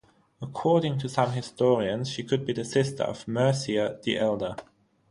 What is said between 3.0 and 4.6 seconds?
of Mircea the Elder.